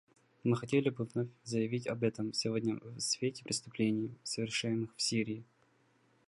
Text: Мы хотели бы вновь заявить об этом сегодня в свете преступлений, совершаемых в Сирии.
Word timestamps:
Мы 0.43 0.57
хотели 0.57 0.89
бы 0.89 1.05
вновь 1.05 1.27
заявить 1.43 1.85
об 1.85 2.01
этом 2.03 2.33
сегодня 2.33 2.79
в 2.81 2.97
свете 2.99 3.43
преступлений, 3.43 4.17
совершаемых 4.23 4.89
в 4.95 5.01
Сирии. 5.03 5.43